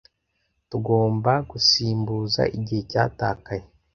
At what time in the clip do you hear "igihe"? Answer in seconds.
2.57-2.81